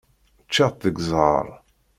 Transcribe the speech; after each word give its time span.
Ččiɣ-tt 0.47 0.83
deg 0.85 0.97
zzheṛ. 1.05 1.47